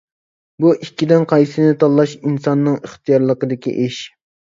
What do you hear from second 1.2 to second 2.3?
قايسىنى تاللاش